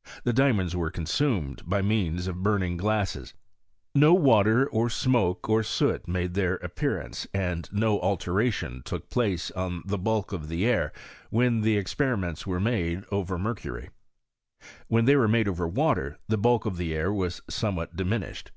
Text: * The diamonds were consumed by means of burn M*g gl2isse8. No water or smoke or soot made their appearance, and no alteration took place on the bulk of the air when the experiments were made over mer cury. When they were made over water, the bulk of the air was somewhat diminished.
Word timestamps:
* 0.00 0.24
The 0.24 0.32
diamonds 0.32 0.74
were 0.74 0.90
consumed 0.90 1.60
by 1.66 1.82
means 1.82 2.28
of 2.28 2.42
burn 2.42 2.62
M*g 2.62 2.82
gl2isse8. 2.82 3.34
No 3.94 4.14
water 4.14 4.66
or 4.70 4.88
smoke 4.88 5.50
or 5.50 5.62
soot 5.62 6.08
made 6.08 6.32
their 6.32 6.54
appearance, 6.54 7.26
and 7.34 7.68
no 7.70 8.00
alteration 8.00 8.80
took 8.86 9.10
place 9.10 9.50
on 9.50 9.82
the 9.84 9.98
bulk 9.98 10.32
of 10.32 10.48
the 10.48 10.64
air 10.64 10.94
when 11.28 11.60
the 11.60 11.76
experiments 11.76 12.46
were 12.46 12.58
made 12.58 13.04
over 13.12 13.36
mer 13.36 13.54
cury. 13.54 13.90
When 14.88 15.04
they 15.04 15.14
were 15.14 15.28
made 15.28 15.46
over 15.46 15.68
water, 15.68 16.16
the 16.26 16.38
bulk 16.38 16.64
of 16.64 16.78
the 16.78 16.94
air 16.94 17.12
was 17.12 17.42
somewhat 17.50 17.94
diminished. 17.94 18.52